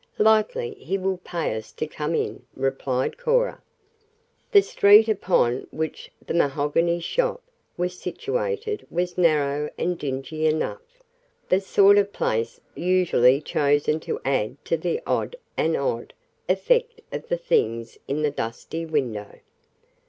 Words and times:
Likely 0.17 0.73
he 0.79 0.97
will 0.97 1.19
pay 1.23 1.55
us 1.55 1.71
to 1.73 1.85
come 1.85 2.15
again," 2.15 2.43
replied 2.55 3.19
Cora. 3.19 3.61
The 4.51 4.63
street 4.63 5.07
upon 5.07 5.67
which 5.69 6.09
"the 6.25 6.33
mahogany 6.33 6.99
shop" 6.99 7.43
was 7.77 7.99
situated 7.99 8.87
was 8.89 9.15
narrow 9.15 9.69
and 9.77 9.99
dingy 9.99 10.47
enough 10.47 11.03
the 11.49 11.61
sort 11.61 11.99
of 11.99 12.11
place 12.11 12.59
usually 12.73 13.41
chosen 13.41 13.99
to 13.99 14.19
add 14.25 14.57
to 14.65 14.75
the 14.75 14.99
"old 15.05 15.35
and 15.55 15.77
odd" 15.77 16.15
effect 16.49 17.01
of 17.11 17.27
the 17.27 17.37
things 17.37 17.99
in 18.07 18.23
the 18.23 18.31
dusty 18.31 18.87
window. 18.87 19.37